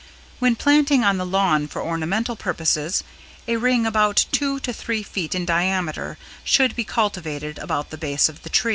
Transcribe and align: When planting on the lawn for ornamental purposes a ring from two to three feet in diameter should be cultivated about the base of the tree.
When 0.39 0.55
planting 0.55 1.03
on 1.03 1.17
the 1.17 1.27
lawn 1.27 1.67
for 1.67 1.79
ornamental 1.79 2.35
purposes 2.35 3.03
a 3.47 3.57
ring 3.57 3.85
from 3.91 4.13
two 4.31 4.59
to 4.61 4.73
three 4.73 5.03
feet 5.03 5.35
in 5.35 5.45
diameter 5.45 6.17
should 6.43 6.75
be 6.75 6.83
cultivated 6.83 7.59
about 7.59 7.91
the 7.91 7.99
base 7.99 8.27
of 8.27 8.41
the 8.41 8.49
tree. 8.49 8.69